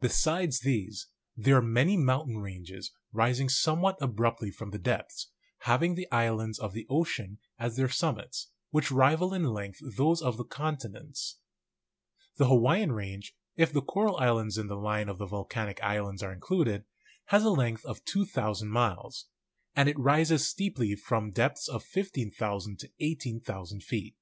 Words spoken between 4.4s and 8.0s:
from the depths, having the islands of the oceani as their